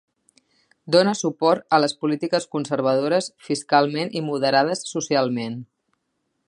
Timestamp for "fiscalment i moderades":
3.49-4.85